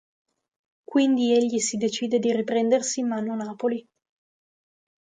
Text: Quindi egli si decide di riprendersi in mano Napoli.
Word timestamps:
Quindi 0.83 1.31
egli 1.31 1.59
si 1.59 1.77
decide 1.77 2.17
di 2.17 2.33
riprendersi 2.35 3.01
in 3.01 3.07
mano 3.09 3.35
Napoli. 3.35 3.87